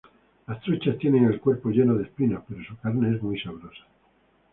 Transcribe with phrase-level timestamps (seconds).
[0.47, 3.85] Las truchas tienen el cuerpo lleno de espinas, pero su carne es muy sabrosa.